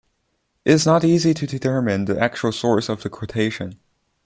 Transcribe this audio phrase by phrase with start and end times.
[0.65, 3.79] It is not easy to determine the actual source of the quotation.